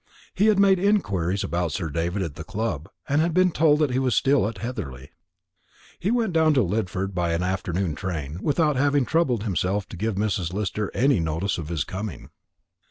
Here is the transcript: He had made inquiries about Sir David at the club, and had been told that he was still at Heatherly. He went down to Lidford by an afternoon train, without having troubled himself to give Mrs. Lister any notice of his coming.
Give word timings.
He 0.33 0.47
had 0.47 0.57
made 0.57 0.79
inquiries 0.79 1.43
about 1.43 1.73
Sir 1.73 1.91
David 1.91 2.23
at 2.23 2.33
the 2.33 2.43
club, 2.43 2.89
and 3.07 3.21
had 3.21 3.35
been 3.35 3.51
told 3.51 3.77
that 3.77 3.91
he 3.91 3.99
was 3.99 4.15
still 4.15 4.47
at 4.47 4.57
Heatherly. 4.57 5.11
He 5.99 6.09
went 6.09 6.33
down 6.33 6.55
to 6.55 6.63
Lidford 6.63 7.13
by 7.13 7.33
an 7.33 7.43
afternoon 7.43 7.93
train, 7.93 8.39
without 8.41 8.77
having 8.77 9.05
troubled 9.05 9.43
himself 9.43 9.87
to 9.89 9.95
give 9.95 10.15
Mrs. 10.15 10.53
Lister 10.53 10.89
any 10.95 11.19
notice 11.19 11.59
of 11.59 11.69
his 11.69 11.83
coming. 11.83 12.31